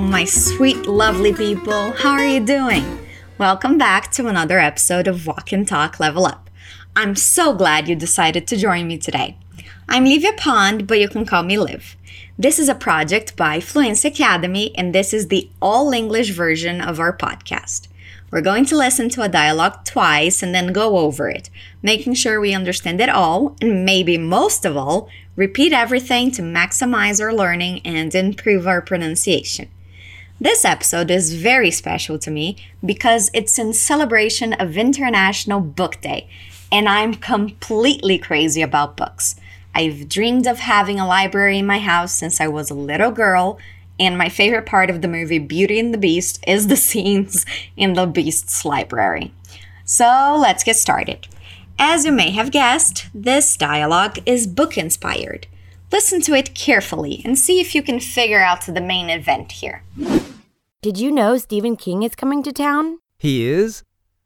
My 0.00 0.24
sweet, 0.24 0.86
lovely 0.86 1.34
people. 1.34 1.90
How 1.90 2.12
are 2.12 2.26
you 2.26 2.38
doing? 2.38 3.00
Welcome 3.36 3.78
back 3.78 4.12
to 4.12 4.28
another 4.28 4.60
episode 4.60 5.08
of 5.08 5.26
Walk 5.26 5.50
and 5.50 5.66
Talk 5.66 5.98
Level 5.98 6.24
Up. 6.24 6.48
I'm 6.94 7.16
so 7.16 7.52
glad 7.52 7.88
you 7.88 7.96
decided 7.96 8.46
to 8.46 8.56
join 8.56 8.86
me 8.86 8.96
today. 8.96 9.36
I'm 9.88 10.04
Livia 10.04 10.32
Pond, 10.34 10.86
but 10.86 11.00
you 11.00 11.08
can 11.08 11.26
call 11.26 11.42
me 11.42 11.58
Liv. 11.58 11.96
This 12.38 12.60
is 12.60 12.68
a 12.68 12.76
project 12.76 13.36
by 13.36 13.58
Fluency 13.58 14.06
Academy, 14.06 14.72
and 14.76 14.94
this 14.94 15.12
is 15.12 15.28
the 15.28 15.50
all 15.60 15.92
English 15.92 16.30
version 16.30 16.80
of 16.80 17.00
our 17.00 17.14
podcast. 17.14 17.88
We're 18.30 18.40
going 18.40 18.66
to 18.66 18.76
listen 18.76 19.08
to 19.10 19.22
a 19.22 19.28
dialogue 19.28 19.84
twice 19.84 20.44
and 20.44 20.54
then 20.54 20.72
go 20.72 20.98
over 20.98 21.28
it, 21.28 21.50
making 21.82 22.14
sure 22.14 22.40
we 22.40 22.54
understand 22.54 23.00
it 23.00 23.08
all, 23.08 23.56
and 23.60 23.84
maybe 23.84 24.16
most 24.16 24.64
of 24.64 24.76
all, 24.76 25.10
repeat 25.34 25.72
everything 25.72 26.30
to 26.32 26.42
maximize 26.42 27.20
our 27.20 27.34
learning 27.34 27.80
and 27.84 28.14
improve 28.14 28.66
our 28.66 28.80
pronunciation. 28.80 29.68
This 30.40 30.64
episode 30.64 31.10
is 31.10 31.34
very 31.34 31.72
special 31.72 32.16
to 32.20 32.30
me 32.30 32.56
because 32.86 33.28
it's 33.34 33.58
in 33.58 33.72
celebration 33.72 34.52
of 34.52 34.76
International 34.76 35.60
Book 35.60 36.00
Day, 36.00 36.28
and 36.70 36.88
I'm 36.88 37.14
completely 37.14 38.18
crazy 38.18 38.62
about 38.62 38.96
books. 38.96 39.34
I've 39.74 40.08
dreamed 40.08 40.46
of 40.46 40.60
having 40.60 41.00
a 41.00 41.08
library 41.08 41.58
in 41.58 41.66
my 41.66 41.80
house 41.80 42.12
since 42.12 42.40
I 42.40 42.46
was 42.46 42.70
a 42.70 42.74
little 42.74 43.10
girl, 43.10 43.58
and 43.98 44.16
my 44.16 44.28
favorite 44.28 44.64
part 44.64 44.90
of 44.90 45.02
the 45.02 45.08
movie 45.08 45.40
Beauty 45.40 45.80
and 45.80 45.92
the 45.92 45.98
Beast 45.98 46.38
is 46.46 46.68
the 46.68 46.76
scenes 46.88 47.44
in 47.76 47.94
the 47.94 48.06
Beast's 48.06 48.64
library. 48.64 49.34
So 49.84 50.38
let's 50.40 50.62
get 50.62 50.76
started. 50.76 51.26
As 51.80 52.04
you 52.04 52.12
may 52.12 52.30
have 52.30 52.52
guessed, 52.52 53.08
this 53.12 53.56
dialogue 53.56 54.20
is 54.24 54.46
book 54.46 54.78
inspired. 54.78 55.48
Listen 55.90 56.20
to 56.22 56.34
it 56.34 56.54
carefully 56.54 57.22
and 57.24 57.38
see 57.38 57.60
if 57.60 57.74
you 57.74 57.82
can 57.82 57.98
figure 57.98 58.42
out 58.42 58.66
the 58.66 58.80
main 58.80 59.08
event 59.08 59.52
here. 59.52 59.82
Did 60.82 60.98
you 60.98 61.10
know 61.10 61.38
Stephen 61.38 61.76
King 61.76 62.02
is 62.02 62.14
coming 62.14 62.42
to 62.42 62.52
town? 62.52 62.98
He 63.18 63.46
is? 63.46 63.82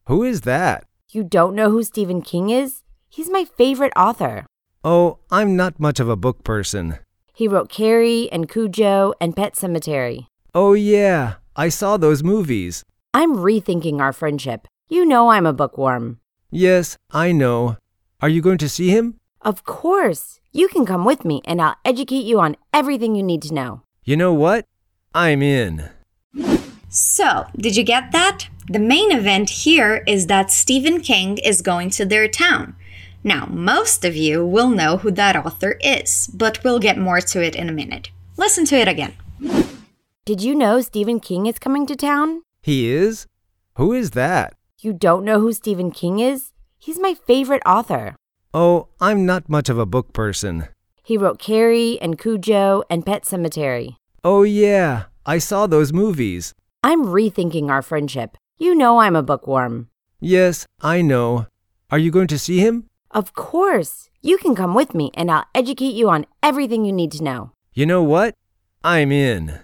Who 0.07 0.25
is 0.25 0.41
that? 0.43 0.85
You 1.11 1.23
don't 1.23 1.55
know 1.55 1.71
who 1.71 1.83
Stephen 1.83 2.21
King 2.21 2.51
is? 2.51 2.83
He's 3.09 3.31
my 3.31 3.45
favorite 3.45 3.93
author. 3.97 4.45
Oh, 4.85 5.19
I'm 5.31 5.57
not 5.57 5.79
much 5.79 6.01
of 6.01 6.09
a 6.09 6.17
book 6.17 6.43
person. 6.43 6.99
He 7.33 7.47
wrote 7.47 7.69
Carrie 7.71 8.29
and 8.33 8.49
Cujo 8.49 9.15
and 9.21 9.37
Pet 9.37 9.55
Sematary. 9.55 10.27
Oh, 10.55 10.73
yeah, 10.73 11.35
I 11.55 11.69
saw 11.69 11.97
those 11.97 12.25
movies. 12.25 12.83
I'm 13.15 13.37
rethinking 13.37 14.01
our 14.01 14.13
friendship. 14.13 14.67
You 14.89 15.07
know 15.07 15.31
I'm 15.31 15.47
a 15.47 15.53
bookworm. 15.53 16.19
Yes, 16.51 16.99
I 17.11 17.33
know. 17.33 17.77
Are 18.21 18.29
you 18.29 18.43
going 18.43 18.59
to 18.59 18.69
see 18.69 18.91
him? 18.91 19.19
Of 19.41 19.65
course. 19.65 20.41
You 20.55 20.69
can 20.69 20.85
come 20.85 21.07
with 21.07 21.25
me 21.25 21.41
and 21.47 21.63
I'll 21.63 21.77
educate 21.83 22.27
you 22.27 22.39
on 22.39 22.59
everything 22.75 23.15
you 23.15 23.23
need 23.23 23.41
to 23.43 23.55
know. 23.55 23.81
You 24.05 24.19
know 24.19 24.35
what? 24.35 24.67
I'm 25.15 25.43
in. 25.43 25.89
So, 26.91 27.47
did 27.57 27.75
you 27.75 27.83
get 27.83 28.13
that? 28.13 28.49
The 28.69 28.79
main 28.79 29.13
event 29.13 29.49
here 29.49 30.05
is 30.07 30.27
that 30.27 30.51
Stephen 30.51 31.01
King 31.01 31.39
is 31.39 31.63
going 31.63 31.89
to 31.91 32.05
their 32.05 32.29
town. 32.29 32.77
Now, 33.25 33.47
most 33.47 34.05
of 34.05 34.15
you 34.15 34.45
will 34.45 34.69
know 34.69 34.99
who 34.99 35.11
that 35.13 35.37
author 35.37 35.79
is, 35.81 36.27
but 36.35 36.63
we'll 36.63 36.81
get 36.81 36.99
more 36.99 37.23
to 37.23 37.43
it 37.43 37.57
in 37.57 37.71
a 37.71 37.73
minute. 37.73 38.11
Listen 38.37 38.67
to 38.67 38.77
it 38.77 38.89
again. 38.89 39.15
Did 40.27 40.43
you 40.43 40.55
know 40.55 40.83
Stephen 40.83 41.19
King 41.19 41.47
is 41.47 41.59
coming 41.59 41.87
to 41.87 41.97
town? 41.97 42.43
He 42.61 42.91
is? 42.91 43.27
Who 43.77 43.95
is 43.95 44.11
that? 44.11 44.53
You 44.81 44.93
don't 44.93 45.25
know 45.25 45.41
who 45.41 45.55
Stephen 45.55 45.91
King 45.91 46.19
is? 46.19 46.53
He's 46.79 46.99
my 46.99 47.15
favorite 47.15 47.63
author. 47.65 48.17
Oh, 48.55 48.89
I'm 49.01 49.25
not 49.25 49.49
much 49.49 49.71
of 49.71 49.79
a 49.79 49.87
book 49.87 50.13
person. 50.13 50.69
He 51.03 51.17
wrote 51.17 51.39
Carrie 51.39 51.99
and 52.03 52.19
Cujo 52.19 52.83
and 52.91 53.05
Pet 53.07 53.25
Sematary. 53.25 53.97
Oh, 54.23 54.43
yeah, 54.43 55.05
I 55.25 55.39
saw 55.39 55.67
those 55.67 55.93
movies. 55.93 56.53
I'm 56.83 57.07
rethinking 57.07 57.71
our 57.71 57.81
friendship. 57.81 58.37
You 58.59 58.75
know 58.75 59.01
I'm 59.01 59.17
a 59.17 59.23
bookworm. 59.23 59.89
Yes, 60.21 60.67
I 60.83 61.01
know. 61.01 61.47
Are 61.91 61.99
you 61.99 62.11
going 62.11 62.27
to 62.29 62.39
see 62.39 62.59
him? 62.59 62.85
Of 63.11 63.33
course. 63.33 64.11
You 64.21 64.37
can 64.37 64.55
come 64.55 64.75
with 64.75 64.95
me 64.95 65.11
and 65.15 65.31
I'll 65.31 65.47
educate 65.55 65.95
you 65.95 66.11
on 66.11 66.27
everything 66.43 66.85
you 66.85 66.93
need 66.93 67.13
to 67.13 67.25
know. 67.25 67.53
You 67.73 67.87
know 67.87 68.03
what? 68.03 68.35
I'm 68.85 69.11
in. 69.11 69.61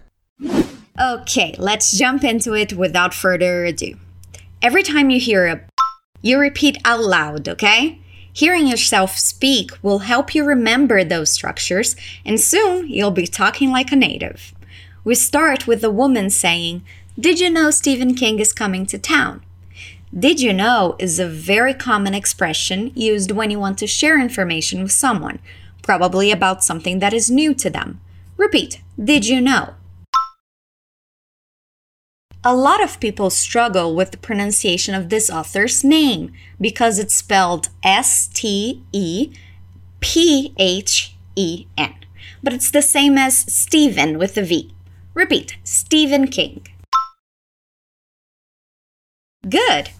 Okay, 0.98 1.54
let's 1.58 1.96
jump 1.96 2.24
into 2.24 2.54
it 2.54 2.72
without 2.72 3.12
further 3.12 3.66
ado. 3.66 3.98
Every 4.62 4.82
time 4.82 5.10
you 5.10 5.20
hear 5.20 5.46
a 5.46 5.60
you 6.22 6.38
repeat 6.38 6.78
out 6.84 7.00
loud, 7.00 7.48
okay? 7.48 8.00
Hearing 8.38 8.68
yourself 8.68 9.18
speak 9.18 9.72
will 9.82 9.98
help 9.98 10.32
you 10.32 10.44
remember 10.44 11.02
those 11.02 11.28
structures, 11.28 11.96
and 12.24 12.40
soon 12.40 12.86
you'll 12.86 13.10
be 13.10 13.26
talking 13.26 13.72
like 13.72 13.90
a 13.90 13.96
native. 13.96 14.54
We 15.02 15.16
start 15.16 15.66
with 15.66 15.80
the 15.80 15.90
woman 15.90 16.30
saying, 16.30 16.84
Did 17.18 17.40
you 17.40 17.50
know 17.50 17.72
Stephen 17.72 18.14
King 18.14 18.38
is 18.38 18.52
coming 18.52 18.86
to 18.86 18.96
town? 18.96 19.42
Did 20.16 20.40
you 20.40 20.52
know 20.52 20.94
is 21.00 21.18
a 21.18 21.26
very 21.26 21.74
common 21.74 22.14
expression 22.14 22.92
used 22.94 23.32
when 23.32 23.50
you 23.50 23.58
want 23.58 23.76
to 23.78 23.88
share 23.88 24.20
information 24.20 24.84
with 24.84 24.92
someone, 24.92 25.40
probably 25.82 26.30
about 26.30 26.62
something 26.62 27.00
that 27.00 27.12
is 27.12 27.32
new 27.32 27.54
to 27.54 27.68
them. 27.68 28.00
Repeat, 28.36 28.80
did 29.02 29.26
you 29.26 29.40
know? 29.40 29.74
A 32.44 32.54
lot 32.54 32.80
of 32.80 33.00
people 33.00 33.30
struggle 33.30 33.96
with 33.96 34.12
the 34.12 34.16
pronunciation 34.16 34.94
of 34.94 35.08
this 35.08 35.28
author's 35.28 35.82
name 35.82 36.32
because 36.60 37.00
it's 37.00 37.16
spelled 37.16 37.68
S 37.82 38.28
T 38.28 38.84
E 38.92 39.32
P 39.98 40.54
H 40.56 41.16
E 41.34 41.66
N. 41.76 41.94
But 42.40 42.52
it's 42.52 42.70
the 42.70 42.82
same 42.82 43.18
as 43.18 43.38
Stephen 43.52 44.18
with 44.18 44.38
a 44.38 44.42
V. 44.42 44.72
Repeat, 45.14 45.58
Stephen 45.64 46.28
King. 46.28 46.64
Good. 49.48 49.90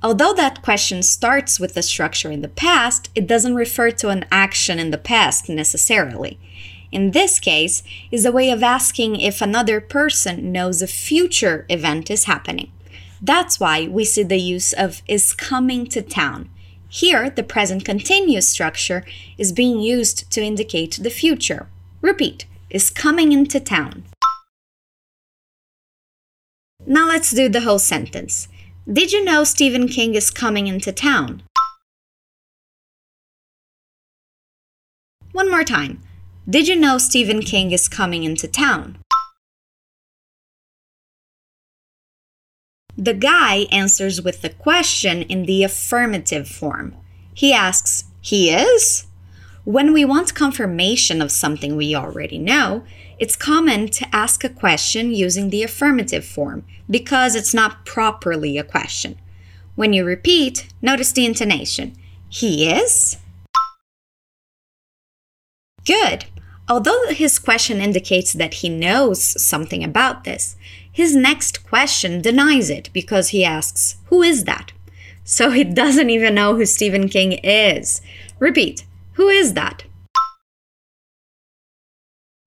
Although 0.00 0.34
that 0.34 0.62
question 0.62 1.02
starts 1.02 1.58
with 1.58 1.76
a 1.76 1.82
structure 1.82 2.30
in 2.30 2.42
the 2.42 2.48
past, 2.48 3.10
it 3.16 3.26
doesn't 3.26 3.56
refer 3.56 3.90
to 3.90 4.10
an 4.10 4.24
action 4.30 4.78
in 4.78 4.92
the 4.92 4.98
past 4.98 5.48
necessarily. 5.48 6.38
In 6.90 7.10
this 7.10 7.38
case, 7.38 7.82
is 8.10 8.24
a 8.24 8.32
way 8.32 8.50
of 8.50 8.62
asking 8.62 9.20
if 9.20 9.40
another 9.40 9.80
person 9.80 10.52
knows 10.52 10.80
a 10.80 10.86
future 10.86 11.66
event 11.68 12.10
is 12.10 12.24
happening. 12.24 12.72
That's 13.20 13.60
why 13.60 13.88
we 13.88 14.04
see 14.04 14.22
the 14.22 14.38
use 14.38 14.72
of 14.72 15.02
is 15.06 15.34
coming 15.34 15.86
to 15.88 16.02
town. 16.02 16.48
Here, 16.88 17.28
the 17.28 17.42
present 17.42 17.84
continuous 17.84 18.48
structure 18.48 19.04
is 19.36 19.52
being 19.52 19.80
used 19.80 20.30
to 20.30 20.42
indicate 20.42 20.98
the 21.02 21.10
future. 21.10 21.68
Repeat, 22.00 22.46
is 22.70 22.90
coming 22.90 23.32
into 23.32 23.60
town. 23.60 24.04
Now 26.86 27.08
let's 27.08 27.32
do 27.32 27.48
the 27.48 27.60
whole 27.60 27.78
sentence. 27.78 28.48
Did 28.90 29.12
you 29.12 29.22
know 29.22 29.44
Stephen 29.44 29.88
King 29.88 30.14
is 30.14 30.30
coming 30.30 30.66
into 30.66 30.92
town? 30.92 31.42
One 35.32 35.50
more 35.50 35.64
time. 35.64 36.00
Did 36.50 36.66
you 36.66 36.76
know 36.76 36.96
Stephen 36.96 37.42
King 37.42 37.72
is 37.72 37.88
coming 37.88 38.24
into 38.24 38.48
town? 38.48 38.96
The 42.96 43.12
guy 43.12 43.66
answers 43.70 44.22
with 44.22 44.40
the 44.40 44.48
question 44.48 45.20
in 45.22 45.44
the 45.44 45.62
affirmative 45.62 46.48
form. 46.48 46.96
He 47.34 47.52
asks, 47.52 48.04
He 48.22 48.48
is? 48.48 49.06
When 49.64 49.92
we 49.92 50.06
want 50.06 50.34
confirmation 50.34 51.20
of 51.20 51.30
something 51.30 51.76
we 51.76 51.94
already 51.94 52.38
know, 52.38 52.82
it's 53.18 53.36
common 53.36 53.88
to 53.88 54.06
ask 54.16 54.42
a 54.42 54.48
question 54.48 55.12
using 55.12 55.50
the 55.50 55.62
affirmative 55.62 56.24
form 56.24 56.64
because 56.88 57.34
it's 57.34 57.52
not 57.52 57.84
properly 57.84 58.56
a 58.56 58.64
question. 58.64 59.18
When 59.74 59.92
you 59.92 60.02
repeat, 60.02 60.66
notice 60.80 61.12
the 61.12 61.26
intonation. 61.26 61.94
He 62.30 62.70
is? 62.70 63.18
Good. 65.84 66.24
Although 66.68 67.08
his 67.08 67.38
question 67.38 67.80
indicates 67.80 68.34
that 68.34 68.54
he 68.54 68.68
knows 68.68 69.42
something 69.42 69.82
about 69.82 70.24
this, 70.24 70.56
his 70.90 71.16
next 71.16 71.66
question 71.66 72.20
denies 72.20 72.68
it 72.68 72.90
because 72.92 73.30
he 73.30 73.44
asks, 73.44 73.96
Who 74.06 74.22
is 74.22 74.44
that? 74.44 74.72
So 75.24 75.50
he 75.50 75.64
doesn't 75.82 76.10
even 76.10 76.34
know 76.34 76.56
who 76.56 76.66
Stephen 76.66 77.08
King 77.08 77.32
is. 77.32 78.02
Repeat, 78.38 78.84
Who 79.12 79.28
is 79.28 79.54
that? 79.54 79.84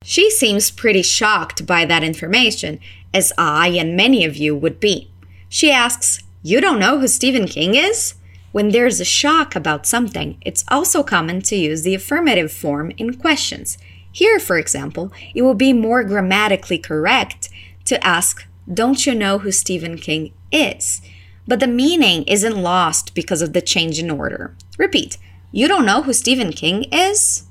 She 0.03 0.29
seems 0.29 0.71
pretty 0.71 1.01
shocked 1.01 1.65
by 1.65 1.85
that 1.85 2.03
information, 2.03 2.79
as 3.13 3.33
I 3.37 3.69
and 3.69 3.95
many 3.95 4.25
of 4.25 4.35
you 4.35 4.55
would 4.55 4.79
be. 4.79 5.11
She 5.49 5.71
asks, 5.71 6.21
You 6.43 6.61
don't 6.61 6.79
know 6.79 6.99
who 6.99 7.07
Stephen 7.07 7.47
King 7.47 7.75
is? 7.75 8.15
When 8.51 8.69
there's 8.69 8.99
a 8.99 9.05
shock 9.05 9.55
about 9.55 9.85
something, 9.85 10.37
it's 10.41 10.65
also 10.67 11.03
common 11.03 11.41
to 11.43 11.55
use 11.55 11.83
the 11.83 11.95
affirmative 11.95 12.51
form 12.51 12.91
in 12.97 13.13
questions. 13.13 13.77
Here, 14.11 14.39
for 14.39 14.57
example, 14.57 15.11
it 15.33 15.41
will 15.41 15.53
be 15.55 15.73
more 15.73 16.03
grammatically 16.03 16.77
correct 16.77 17.49
to 17.85 18.05
ask, 18.05 18.45
Don't 18.71 19.05
you 19.05 19.15
know 19.15 19.39
who 19.39 19.51
Stephen 19.51 19.97
King 19.97 20.33
is? 20.51 21.01
But 21.47 21.59
the 21.59 21.67
meaning 21.67 22.23
isn't 22.23 22.57
lost 22.57 23.15
because 23.15 23.41
of 23.41 23.53
the 23.53 23.61
change 23.61 23.99
in 23.99 24.11
order. 24.11 24.55
Repeat, 24.77 25.17
You 25.51 25.67
don't 25.67 25.85
know 25.85 26.03
who 26.03 26.13
Stephen 26.13 26.51
King 26.51 26.85
is? 26.91 27.47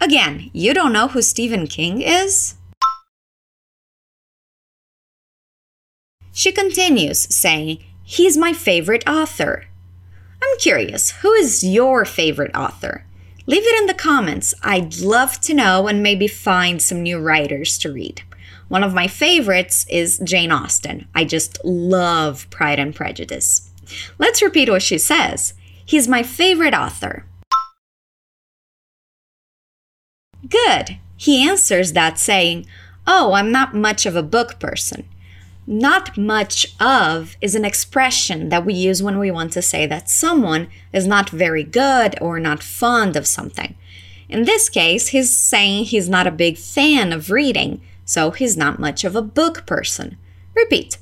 Again, 0.00 0.50
you 0.52 0.74
don't 0.74 0.92
know 0.92 1.08
who 1.08 1.22
Stephen 1.22 1.66
King 1.66 2.00
is? 2.02 2.56
She 6.32 6.50
continues, 6.50 7.20
saying, 7.32 7.84
He's 8.02 8.36
my 8.36 8.52
favorite 8.52 9.08
author. 9.08 9.66
I'm 10.52 10.58
curious, 10.58 11.12
who 11.22 11.32
is 11.32 11.64
your 11.64 12.04
favorite 12.04 12.54
author? 12.54 13.06
Leave 13.46 13.62
it 13.64 13.80
in 13.80 13.86
the 13.86 13.94
comments. 13.94 14.52
I'd 14.62 14.98
love 14.98 15.40
to 15.40 15.54
know 15.54 15.88
and 15.88 16.02
maybe 16.02 16.28
find 16.28 16.82
some 16.82 17.02
new 17.02 17.18
writers 17.18 17.78
to 17.78 17.90
read. 17.90 18.20
One 18.68 18.84
of 18.84 18.92
my 18.92 19.06
favorites 19.06 19.86
is 19.88 20.20
Jane 20.22 20.52
Austen. 20.52 21.08
I 21.14 21.24
just 21.24 21.58
love 21.64 22.50
Pride 22.50 22.78
and 22.78 22.94
Prejudice. 22.94 23.70
Let's 24.18 24.42
repeat 24.42 24.68
what 24.68 24.82
she 24.82 24.98
says. 24.98 25.54
He's 25.86 26.06
my 26.06 26.22
favorite 26.22 26.74
author. 26.74 27.24
Good. 30.46 30.98
He 31.16 31.48
answers 31.48 31.94
that 31.94 32.18
saying, 32.18 32.66
Oh, 33.06 33.32
I'm 33.32 33.50
not 33.50 33.74
much 33.74 34.04
of 34.04 34.16
a 34.16 34.22
book 34.22 34.60
person. 34.60 35.08
Not 35.72 36.18
much 36.18 36.66
of 36.78 37.34
is 37.40 37.54
an 37.54 37.64
expression 37.64 38.50
that 38.50 38.66
we 38.66 38.74
use 38.74 39.02
when 39.02 39.18
we 39.18 39.30
want 39.30 39.54
to 39.54 39.62
say 39.62 39.86
that 39.86 40.10
someone 40.10 40.68
is 40.92 41.06
not 41.06 41.30
very 41.30 41.64
good 41.64 42.14
or 42.20 42.38
not 42.38 42.62
fond 42.62 43.16
of 43.16 43.26
something. 43.26 43.74
In 44.28 44.44
this 44.44 44.68
case, 44.68 45.08
he's 45.08 45.34
saying 45.34 45.86
he's 45.86 46.10
not 46.10 46.26
a 46.26 46.30
big 46.30 46.58
fan 46.58 47.10
of 47.10 47.30
reading, 47.30 47.80
so 48.04 48.32
he's 48.32 48.54
not 48.54 48.78
much 48.78 49.02
of 49.02 49.16
a 49.16 49.22
book 49.22 49.64
person. 49.64 50.18
Repeat. 50.54 50.98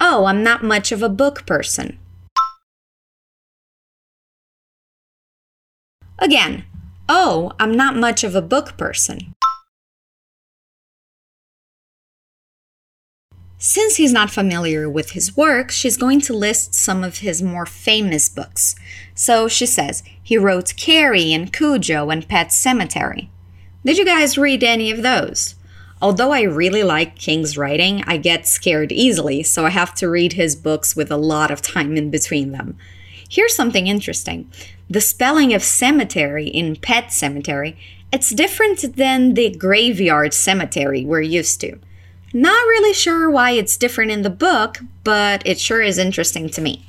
Oh, 0.00 0.24
I'm 0.24 0.42
not 0.42 0.64
much 0.64 0.90
of 0.90 1.00
a 1.00 1.08
book 1.08 1.46
person. 1.46 1.96
Again. 6.18 6.64
Oh, 7.08 7.52
I'm 7.60 7.76
not 7.76 7.94
much 7.94 8.24
of 8.24 8.34
a 8.34 8.42
book 8.42 8.76
person. 8.76 9.32
Since 13.60 13.96
he's 13.96 14.12
not 14.12 14.30
familiar 14.30 14.88
with 14.88 15.10
his 15.10 15.36
work, 15.36 15.72
she's 15.72 15.96
going 15.96 16.20
to 16.22 16.32
list 16.32 16.74
some 16.74 17.02
of 17.02 17.18
his 17.18 17.42
more 17.42 17.66
famous 17.66 18.28
books. 18.28 18.76
So 19.16 19.48
she 19.48 19.66
says 19.66 20.04
he 20.22 20.38
wrote 20.38 20.74
Carrie 20.76 21.32
and 21.32 21.52
Cujo 21.52 22.08
and 22.08 22.28
Pet 22.28 22.48
Sematary. 22.48 23.28
Did 23.84 23.98
you 23.98 24.04
guys 24.04 24.38
read 24.38 24.62
any 24.62 24.92
of 24.92 25.02
those? 25.02 25.56
Although 26.00 26.30
I 26.30 26.42
really 26.42 26.84
like 26.84 27.16
King's 27.16 27.58
writing, 27.58 28.04
I 28.06 28.16
get 28.16 28.46
scared 28.46 28.92
easily, 28.92 29.42
so 29.42 29.66
I 29.66 29.70
have 29.70 29.92
to 29.96 30.08
read 30.08 30.34
his 30.34 30.54
books 30.54 30.94
with 30.94 31.10
a 31.10 31.16
lot 31.16 31.50
of 31.50 31.60
time 31.60 31.96
in 31.96 32.10
between 32.10 32.52
them. 32.52 32.76
Here's 33.28 33.56
something 33.56 33.88
interesting. 33.88 34.48
The 34.88 35.00
spelling 35.00 35.52
of 35.52 35.64
cemetery 35.64 36.46
in 36.46 36.76
Pet 36.76 37.06
Sematary, 37.06 37.76
it's 38.12 38.30
different 38.30 38.94
than 38.94 39.34
the 39.34 39.50
graveyard 39.50 40.32
cemetery 40.32 41.04
we're 41.04 41.22
used 41.22 41.60
to. 41.62 41.78
Not 42.32 42.66
really 42.66 42.92
sure 42.92 43.30
why 43.30 43.52
it's 43.52 43.78
different 43.78 44.10
in 44.10 44.22
the 44.22 44.30
book, 44.30 44.80
but 45.02 45.42
it 45.46 45.58
sure 45.58 45.80
is 45.80 45.96
interesting 45.96 46.50
to 46.50 46.60
me. 46.60 46.84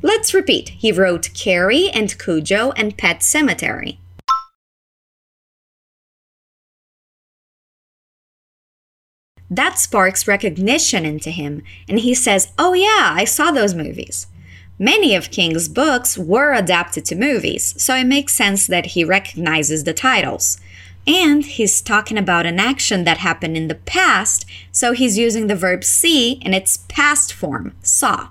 Let's 0.00 0.32
repeat. 0.32 0.70
He 0.70 0.90
wrote 0.90 1.30
Carrie 1.34 1.90
and 1.90 2.18
Cujo 2.18 2.72
and 2.72 2.96
Pet 2.96 3.20
Sematary. 3.20 3.98
That 9.50 9.78
sparks 9.78 10.26
recognition 10.26 11.04
into 11.04 11.30
him, 11.30 11.62
and 11.88 11.98
he 11.98 12.14
says, 12.14 12.52
Oh, 12.56 12.72
yeah, 12.72 13.12
I 13.14 13.24
saw 13.24 13.50
those 13.50 13.74
movies. 13.74 14.28
Many 14.78 15.14
of 15.14 15.30
King's 15.30 15.68
books 15.68 16.16
were 16.16 16.54
adapted 16.54 17.04
to 17.06 17.16
movies, 17.16 17.74
so 17.76 17.94
it 17.94 18.04
makes 18.04 18.32
sense 18.32 18.66
that 18.66 18.86
he 18.86 19.04
recognizes 19.04 19.84
the 19.84 19.92
titles. 19.92 20.58
And 21.06 21.44
he's 21.44 21.80
talking 21.80 22.18
about 22.18 22.46
an 22.46 22.60
action 22.60 23.04
that 23.04 23.18
happened 23.18 23.56
in 23.56 23.68
the 23.68 23.74
past, 23.74 24.44
so 24.70 24.92
he's 24.92 25.18
using 25.18 25.46
the 25.46 25.56
verb 25.56 25.82
see 25.82 26.32
in 26.42 26.54
its 26.54 26.84
past 26.88 27.32
form, 27.32 27.74
saw. 27.82 28.28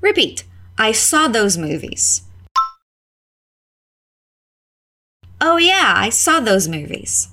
Repeat, 0.00 0.44
I 0.76 0.92
saw 0.92 1.28
those 1.28 1.56
movies. 1.56 2.22
Oh, 5.40 5.56
yeah, 5.56 5.94
I 5.96 6.10
saw 6.10 6.40
those 6.40 6.68
movies. 6.68 7.28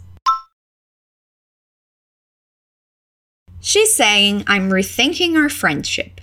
She's 3.60 3.94
saying, 3.94 4.46
I'm 4.48 4.70
rethinking 4.70 5.36
our 5.36 5.50
friendship. 5.50 6.22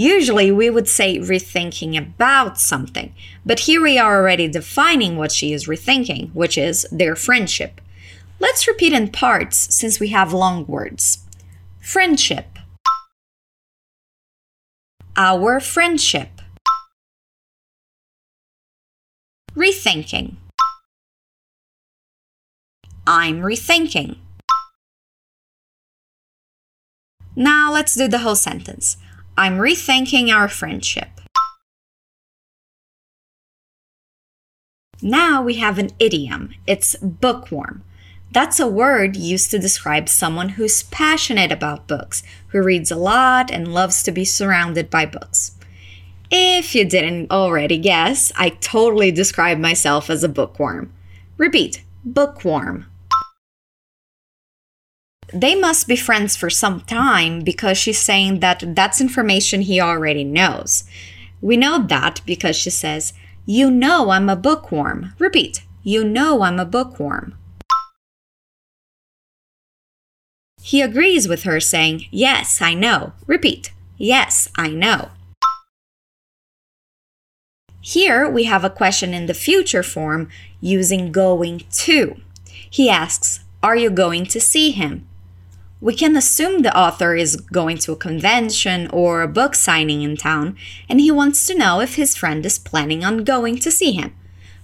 Usually 0.00 0.50
we 0.50 0.70
would 0.70 0.88
say 0.88 1.18
rethinking 1.18 1.94
about 1.98 2.58
something, 2.58 3.14
but 3.44 3.60
here 3.68 3.82
we 3.82 3.98
are 3.98 4.16
already 4.16 4.48
defining 4.48 5.18
what 5.18 5.30
she 5.30 5.52
is 5.52 5.66
rethinking, 5.66 6.32
which 6.32 6.56
is 6.56 6.86
their 6.90 7.14
friendship. 7.14 7.82
Let's 8.38 8.66
repeat 8.66 8.94
in 8.94 9.10
parts 9.10 9.58
since 9.76 10.00
we 10.00 10.08
have 10.08 10.32
long 10.32 10.66
words. 10.66 11.26
Friendship. 11.82 12.46
Our 15.18 15.60
friendship. 15.60 16.40
Rethinking. 19.54 20.36
I'm 23.06 23.42
rethinking. 23.42 24.16
Now 27.36 27.70
let's 27.70 27.94
do 27.94 28.08
the 28.08 28.20
whole 28.20 28.34
sentence. 28.34 28.96
I'm 29.40 29.56
rethinking 29.56 30.28
our 30.28 30.48
friendship. 30.48 31.08
Now 35.00 35.42
we 35.42 35.54
have 35.54 35.78
an 35.78 35.92
idiom. 35.98 36.50
It's 36.66 36.94
bookworm. 36.96 37.82
That's 38.30 38.60
a 38.60 38.66
word 38.68 39.16
used 39.16 39.50
to 39.52 39.58
describe 39.58 40.10
someone 40.10 40.50
who's 40.50 40.82
passionate 40.82 41.50
about 41.50 41.88
books, 41.88 42.22
who 42.48 42.62
reads 42.62 42.90
a 42.90 42.96
lot 42.96 43.50
and 43.50 43.72
loves 43.72 44.02
to 44.02 44.12
be 44.12 44.26
surrounded 44.26 44.90
by 44.90 45.06
books. 45.06 45.52
If 46.30 46.74
you 46.74 46.84
didn't 46.84 47.30
already 47.30 47.78
guess, 47.78 48.32
I 48.36 48.50
totally 48.50 49.10
describe 49.10 49.56
myself 49.56 50.10
as 50.10 50.22
a 50.22 50.28
bookworm. 50.28 50.92
Repeat 51.38 51.82
bookworm. 52.04 52.89
They 55.32 55.54
must 55.54 55.86
be 55.86 55.96
friends 55.96 56.36
for 56.36 56.50
some 56.50 56.80
time 56.80 57.40
because 57.42 57.78
she's 57.78 57.98
saying 57.98 58.40
that 58.40 58.62
that's 58.74 59.00
information 59.00 59.62
he 59.62 59.80
already 59.80 60.24
knows. 60.24 60.84
We 61.40 61.56
know 61.56 61.82
that 61.86 62.20
because 62.26 62.56
she 62.56 62.70
says, 62.70 63.12
You 63.46 63.70
know 63.70 64.10
I'm 64.10 64.28
a 64.28 64.36
bookworm. 64.36 65.14
Repeat, 65.18 65.62
You 65.82 66.04
know 66.04 66.42
I'm 66.42 66.58
a 66.58 66.64
bookworm. 66.64 67.36
He 70.62 70.82
agrees 70.82 71.28
with 71.28 71.44
her, 71.44 71.60
saying, 71.60 72.06
Yes, 72.10 72.60
I 72.60 72.74
know. 72.74 73.12
Repeat, 73.26 73.72
Yes, 73.96 74.48
I 74.56 74.68
know. 74.68 75.10
Here 77.80 78.28
we 78.28 78.44
have 78.44 78.64
a 78.64 78.70
question 78.70 79.14
in 79.14 79.26
the 79.26 79.34
future 79.34 79.82
form 79.82 80.28
using 80.60 81.12
going 81.12 81.62
to. 81.70 82.16
He 82.44 82.90
asks, 82.90 83.40
Are 83.62 83.76
you 83.76 83.90
going 83.90 84.26
to 84.26 84.40
see 84.40 84.72
him? 84.72 85.06
We 85.82 85.94
can 85.94 86.14
assume 86.14 86.60
the 86.60 86.76
author 86.76 87.16
is 87.16 87.36
going 87.36 87.78
to 87.78 87.92
a 87.92 87.96
convention 87.96 88.86
or 88.92 89.22
a 89.22 89.28
book 89.28 89.54
signing 89.54 90.02
in 90.02 90.16
town, 90.16 90.56
and 90.90 91.00
he 91.00 91.10
wants 91.10 91.46
to 91.46 91.56
know 91.56 91.80
if 91.80 91.94
his 91.94 92.14
friend 92.14 92.44
is 92.44 92.58
planning 92.58 93.02
on 93.02 93.24
going 93.24 93.58
to 93.60 93.70
see 93.70 93.92
him. 93.92 94.14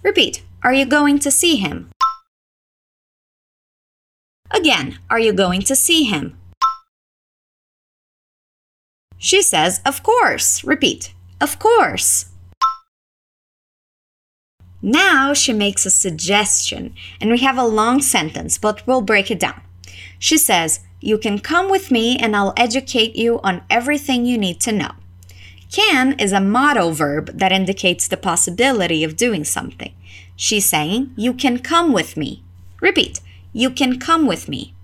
Repeat, 0.02 0.42
Are 0.62 0.74
you 0.74 0.84
going 0.84 1.18
to 1.20 1.30
see 1.30 1.56
him? 1.56 1.90
Again, 4.50 4.98
are 5.08 5.18
you 5.18 5.32
going 5.32 5.62
to 5.62 5.74
see 5.74 6.04
him? 6.04 6.36
She 9.16 9.40
says, 9.40 9.80
Of 9.86 10.02
course. 10.02 10.62
Repeat, 10.64 11.14
Of 11.40 11.58
course. 11.58 12.26
Now 14.82 15.32
she 15.32 15.54
makes 15.54 15.86
a 15.86 15.90
suggestion, 15.90 16.94
and 17.22 17.30
we 17.30 17.38
have 17.38 17.56
a 17.56 17.64
long 17.64 18.02
sentence, 18.02 18.58
but 18.58 18.86
we'll 18.86 19.00
break 19.00 19.30
it 19.30 19.40
down. 19.40 19.62
She 20.18 20.36
says, 20.36 20.80
You 21.00 21.18
can 21.18 21.38
come 21.38 21.70
with 21.70 21.90
me 21.90 22.16
and 22.18 22.34
I'll 22.34 22.54
educate 22.56 23.16
you 23.16 23.40
on 23.42 23.62
everything 23.68 24.24
you 24.24 24.38
need 24.38 24.60
to 24.60 24.72
know. 24.72 24.92
Can 25.70 26.18
is 26.18 26.32
a 26.32 26.40
modal 26.40 26.92
verb 26.92 27.38
that 27.38 27.52
indicates 27.52 28.08
the 28.08 28.16
possibility 28.16 29.04
of 29.04 29.16
doing 29.16 29.44
something. 29.44 29.92
She's 30.36 30.64
saying, 30.64 31.12
You 31.16 31.34
can 31.34 31.58
come 31.58 31.92
with 31.92 32.16
me. 32.16 32.42
Repeat, 32.80 33.20
You 33.52 33.70
can 33.70 33.98
come 33.98 34.26
with 34.26 34.48
me. 34.48 34.74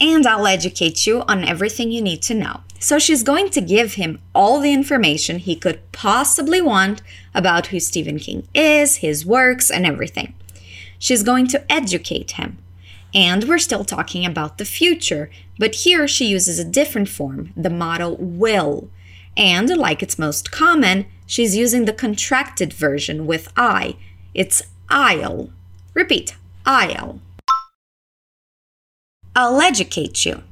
And 0.00 0.26
I'll 0.26 0.46
educate 0.46 1.06
you 1.06 1.22
on 1.22 1.44
everything 1.44 1.90
you 1.90 2.00
need 2.00 2.22
to 2.22 2.34
know. 2.34 2.60
So 2.78 2.98
she's 2.98 3.22
going 3.22 3.50
to 3.50 3.60
give 3.60 3.94
him 3.94 4.20
all 4.34 4.60
the 4.60 4.72
information 4.72 5.38
he 5.38 5.54
could 5.54 5.80
possibly 5.92 6.62
want 6.62 7.02
about 7.34 7.66
who 7.66 7.80
Stephen 7.80 8.18
King 8.18 8.48
is, 8.54 8.96
his 8.96 9.26
works, 9.26 9.70
and 9.70 9.84
everything. 9.84 10.34
She's 10.98 11.22
going 11.22 11.46
to 11.48 11.70
educate 11.70 12.32
him. 12.32 12.58
And 13.14 13.44
we're 13.44 13.58
still 13.58 13.84
talking 13.84 14.24
about 14.24 14.58
the 14.58 14.64
future, 14.64 15.30
but 15.58 15.74
here 15.74 16.06
she 16.06 16.26
uses 16.26 16.58
a 16.58 16.64
different 16.64 17.08
form, 17.08 17.52
the 17.56 17.70
modal 17.70 18.16
will. 18.16 18.88
And 19.36 19.68
like 19.76 20.02
it's 20.02 20.18
most 20.18 20.52
common, 20.52 21.06
she's 21.26 21.56
using 21.56 21.84
the 21.84 21.92
contracted 21.92 22.72
version 22.72 23.26
with 23.26 23.52
I. 23.56 23.96
It's 24.34 24.62
I'll. 24.88 25.50
Repeat, 25.94 26.36
I'll. 26.64 27.20
I'll 29.34 29.60
educate 29.60 30.24
you. 30.24 30.42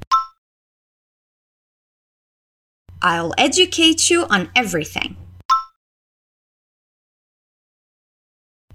I'll 3.00 3.32
educate 3.38 4.10
you 4.10 4.24
on 4.24 4.50
everything. 4.56 5.16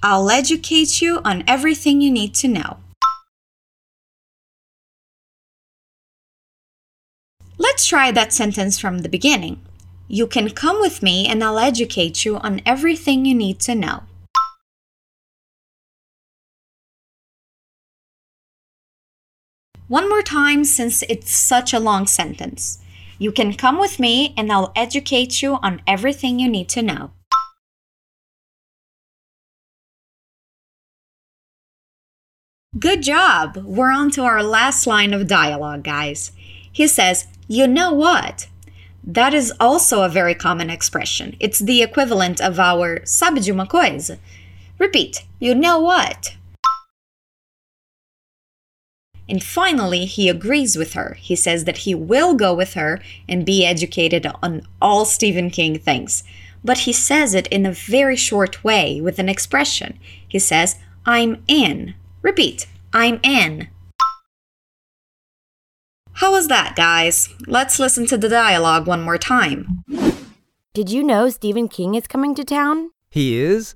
I'll 0.01 0.29
educate 0.29 1.01
you 1.01 1.21
on 1.23 1.43
everything 1.47 2.01
you 2.01 2.11
need 2.11 2.35
to 2.35 2.47
know. 2.47 2.82
Try 7.93 8.09
that 8.09 8.33
sentence 8.33 8.79
from 8.79 8.97
the 8.97 9.07
beginning. 9.07 9.61
You 10.07 10.25
can 10.25 10.49
come 10.49 10.81
with 10.81 11.03
me 11.03 11.27
and 11.27 11.43
I'll 11.43 11.59
educate 11.59 12.25
you 12.25 12.37
on 12.37 12.59
everything 12.65 13.23
you 13.23 13.35
need 13.35 13.59
to 13.59 13.75
know. 13.75 14.01
One 19.87 20.09
more 20.09 20.23
time 20.23 20.63
since 20.63 21.03
it's 21.03 21.31
such 21.31 21.71
a 21.71 21.79
long 21.79 22.07
sentence. 22.07 22.79
You 23.19 23.31
can 23.31 23.53
come 23.53 23.77
with 23.79 23.99
me 23.99 24.33
and 24.35 24.51
I'll 24.51 24.71
educate 24.75 25.43
you 25.43 25.59
on 25.61 25.83
everything 25.85 26.39
you 26.39 26.49
need 26.49 26.69
to 26.69 26.81
know. 26.81 27.11
Good 32.79 33.03
job! 33.03 33.57
We're 33.57 33.91
on 33.91 34.09
to 34.11 34.23
our 34.23 34.41
last 34.41 34.87
line 34.87 35.13
of 35.13 35.27
dialogue, 35.27 35.83
guys. 35.83 36.31
He 36.73 36.87
says, 36.87 37.27
You 37.47 37.67
know 37.67 37.93
what? 37.93 38.47
That 39.05 39.33
is 39.33 39.53
also 39.59 40.01
a 40.01 40.09
very 40.09 40.33
common 40.33 40.69
expression. 40.69 41.35
It's 41.39 41.59
the 41.59 41.81
equivalent 41.81 42.41
of 42.41 42.59
our 42.59 43.05
sabe 43.05 43.41
de 43.41 43.51
uma 43.51 43.65
coisa. 43.65 44.17
Repeat, 44.79 45.23
you 45.39 45.53
know 45.53 45.79
what? 45.79 46.35
And 49.29 49.43
finally, 49.43 50.05
he 50.05 50.27
agrees 50.27 50.75
with 50.77 50.93
her. 50.93 51.15
He 51.19 51.35
says 51.35 51.63
that 51.65 51.79
he 51.79 51.95
will 51.95 52.33
go 52.35 52.53
with 52.53 52.73
her 52.73 53.01
and 53.27 53.45
be 53.45 53.65
educated 53.65 54.27
on 54.41 54.67
all 54.81 55.05
Stephen 55.05 55.49
King 55.49 55.79
things. 55.79 56.23
But 56.63 56.79
he 56.79 56.93
says 56.93 57.33
it 57.33 57.47
in 57.47 57.65
a 57.65 57.71
very 57.71 58.15
short 58.15 58.63
way 58.63 58.99
with 58.99 59.19
an 59.19 59.29
expression. 59.29 59.99
He 60.27 60.39
says, 60.39 60.77
I'm 61.05 61.43
in. 61.47 61.95
Repeat, 62.21 62.67
I'm 62.93 63.19
in. 63.23 63.69
How 66.13 66.31
was 66.31 66.47
that, 66.47 66.75
guys? 66.75 67.29
Let's 67.47 67.79
listen 67.79 68.05
to 68.07 68.17
the 68.17 68.29
dialogue 68.29 68.87
one 68.87 69.01
more 69.01 69.17
time. 69.17 69.83
Did 70.73 70.89
you 70.89 71.03
know 71.03 71.29
Stephen 71.29 71.67
King 71.67 71.95
is 71.95 72.07
coming 72.07 72.35
to 72.35 72.43
town? 72.43 72.91
He 73.09 73.37
is? 73.39 73.75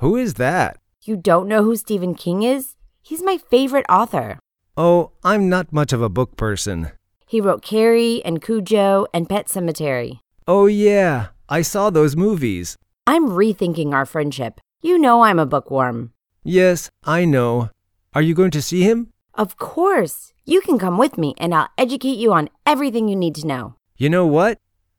Who 0.00 0.16
is 0.16 0.34
that? 0.34 0.78
You 1.02 1.16
don't 1.16 1.48
know 1.48 1.62
who 1.62 1.76
Stephen 1.76 2.14
King 2.14 2.42
is? 2.42 2.74
He's 3.02 3.22
my 3.22 3.38
favorite 3.38 3.86
author. 3.88 4.38
Oh, 4.76 5.12
I'm 5.24 5.48
not 5.48 5.72
much 5.72 5.92
of 5.92 6.02
a 6.02 6.08
book 6.08 6.36
person. 6.36 6.92
He 7.26 7.40
wrote 7.40 7.62
Carrie 7.62 8.22
and 8.24 8.42
Cujo 8.42 9.06
and 9.12 9.28
Pet 9.28 9.48
Sematary. 9.48 10.20
Oh, 10.46 10.66
yeah, 10.66 11.28
I 11.48 11.62
saw 11.62 11.90
those 11.90 12.16
movies. 12.16 12.76
I'm 13.06 13.28
rethinking 13.30 13.92
our 13.92 14.06
friendship. 14.06 14.60
You 14.80 14.98
know 14.98 15.22
I'm 15.22 15.38
a 15.38 15.46
bookworm. 15.46 16.12
Yes, 16.44 16.90
I 17.04 17.24
know. 17.24 17.70
Are 18.14 18.22
you 18.22 18.34
going 18.34 18.52
to 18.52 18.62
see 18.62 18.82
him? 18.82 19.12
Of 19.34 19.56
course. 19.56 20.32
You 20.48 20.62
can 20.62 20.78
come 20.78 20.96
with 20.96 21.18
me 21.18 21.34
and 21.36 21.54
I'll 21.54 21.68
educate 21.76 22.16
you 22.16 22.32
on 22.32 22.48
everything 22.64 23.06
you 23.06 23.16
need 23.16 23.34
to 23.34 23.46
know. 23.46 23.74
You 23.98 24.08
know 24.08 24.24
what? 24.24 24.56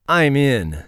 I'm 0.08 0.36
in. 0.36 0.84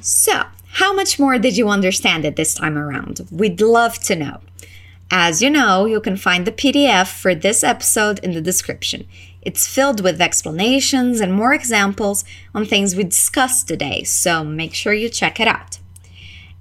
So, 0.00 0.46
how 0.72 0.92
much 0.92 1.20
more 1.20 1.38
did 1.38 1.56
you 1.56 1.68
understand 1.68 2.24
it 2.24 2.34
this 2.34 2.54
time 2.54 2.76
around? 2.76 3.28
We'd 3.30 3.60
love 3.60 4.00
to 4.00 4.16
know. 4.16 4.40
As 5.12 5.42
you 5.42 5.48
know, 5.48 5.84
you 5.84 6.00
can 6.00 6.16
find 6.16 6.44
the 6.44 6.50
PDF 6.50 7.06
for 7.06 7.36
this 7.36 7.62
episode 7.62 8.18
in 8.18 8.32
the 8.32 8.40
description. 8.40 9.06
It's 9.42 9.68
filled 9.68 10.02
with 10.02 10.20
explanations 10.20 11.20
and 11.20 11.32
more 11.32 11.54
examples 11.54 12.24
on 12.56 12.64
things 12.64 12.96
we 12.96 13.04
discussed 13.04 13.68
today, 13.68 14.02
so 14.02 14.42
make 14.42 14.74
sure 14.74 14.92
you 14.92 15.08
check 15.08 15.38
it 15.38 15.46
out. 15.46 15.78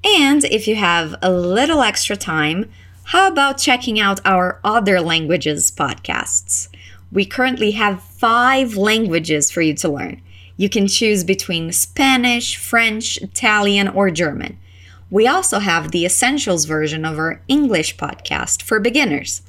And 0.06 0.44
if 0.44 0.68
you 0.68 0.76
have 0.76 1.16
a 1.24 1.32
little 1.32 1.82
extra 1.82 2.16
time, 2.16 2.70
how 3.06 3.28
about 3.28 3.58
checking 3.58 4.00
out 4.00 4.20
our 4.24 4.60
other 4.64 5.02
languages 5.02 5.72
podcasts? 5.72 6.68
We 7.12 7.26
currently 7.26 7.72
have 7.72 8.04
five 8.04 8.76
languages 8.76 9.52
for 9.52 9.62
you 9.62 9.74
to 9.76 9.90
learn. 9.90 10.22
You 10.58 10.70
can 10.70 10.88
choose 10.88 11.24
between 11.24 11.72
Spanish, 11.72 12.58
French, 12.58 13.18
Italian, 13.18 13.88
or 13.88 14.10
German. 14.10 14.58
We 15.10 15.28
also 15.28 15.60
have 15.60 15.92
the 15.92 16.06
Essentials 16.06 16.66
version 16.66 17.06
of 17.06 17.18
our 17.18 17.42
English 17.48 17.96
podcast 17.96 18.62
for 18.62 18.80
beginners. 18.80 19.42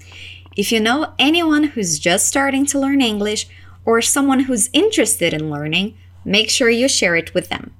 If 0.56 0.70
you 0.70 0.80
know 0.80 1.14
anyone 1.18 1.64
who's 1.64 1.98
just 1.98 2.26
starting 2.26 2.66
to 2.66 2.78
learn 2.78 3.00
English 3.00 3.48
or 3.84 4.02
someone 4.02 4.40
who's 4.40 4.70
interested 4.72 5.32
in 5.32 5.50
learning, 5.50 5.96
make 6.24 6.50
sure 6.50 6.70
you 6.70 6.88
share 6.88 7.16
it 7.16 7.34
with 7.34 7.48
them. 7.48 7.72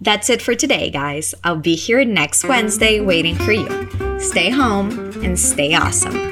That's 0.00 0.28
it 0.28 0.42
for 0.42 0.54
today, 0.54 0.90
guys. 0.90 1.34
I'll 1.44 1.56
be 1.56 1.76
here 1.76 2.04
next 2.04 2.44
Wednesday 2.44 3.00
waiting 3.00 3.36
for 3.36 3.52
you. 3.52 4.18
Stay 4.18 4.50
home 4.50 4.90
and 5.22 5.38
stay 5.38 5.74
awesome. 5.74 6.31